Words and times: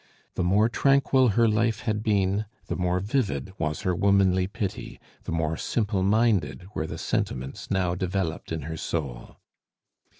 The 0.33 0.43
more 0.43 0.67
tranquil 0.67 1.33
her 1.37 1.47
life 1.47 1.81
had 1.81 2.01
been, 2.01 2.45
the 2.65 2.75
more 2.75 2.99
vivid 2.99 3.53
was 3.59 3.81
her 3.81 3.93
womanly 3.93 4.47
pity, 4.47 4.99
the 5.25 5.31
more 5.31 5.57
simple 5.57 6.01
minded 6.01 6.65
were 6.73 6.87
the 6.87 6.97
sentiments 6.97 7.69
now 7.69 7.93
developed 7.93 8.51
in 8.51 8.63
her 8.63 8.77
soul. 8.77 9.35